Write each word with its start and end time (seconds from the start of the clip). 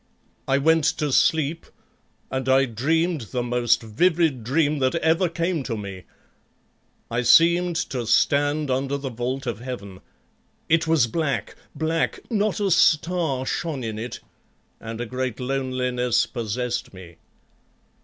I 0.47 0.57
went 0.57 0.85
to 0.97 1.11
sleep, 1.11 1.67
and 2.31 2.49
I 2.49 2.65
dreamed 2.65 3.27
the 3.29 3.43
most 3.43 3.83
vivid 3.83 4.43
dream 4.43 4.79
that 4.79 4.95
ever 4.95 5.29
came 5.29 5.61
to 5.61 5.77
me. 5.77 6.05
I 7.11 7.21
seemed 7.21 7.75
to 7.91 8.07
stand 8.07 8.71
under 8.71 8.97
the 8.97 9.11
vault 9.11 9.45
of 9.45 9.59
heaven, 9.59 9.99
it 10.67 10.87
was 10.87 11.05
black, 11.05 11.55
black, 11.75 12.19
not 12.31 12.59
a 12.59 12.71
star 12.71 13.45
shone 13.45 13.83
in 13.83 13.99
it, 13.99 14.21
and 14.79 14.99
a 14.99 15.05
great 15.05 15.39
loneliness 15.39 16.25
possessed 16.25 16.95
me. 16.95 17.17